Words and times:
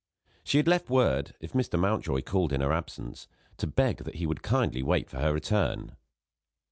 She 0.43 0.57
had 0.57 0.67
left 0.67 0.89
word, 0.89 1.35
if 1.39 1.53
Mr. 1.53 1.77
Mountjoy 1.77 2.23
called 2.23 2.51
in 2.53 2.61
her 2.61 2.73
absence, 2.73 3.27
to 3.57 3.67
beg 3.67 3.97
that 3.97 4.15
he 4.15 4.25
would 4.25 4.41
kindly 4.41 4.81
wait 4.81 5.11
for 5.11 5.19
her 5.19 5.31
return. 5.31 5.95